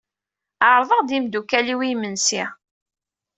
Ɛerḍeɣ-d 0.69 1.09
imdukal-iw 1.17 1.79
i 1.83 1.89
imensi. 1.93 2.43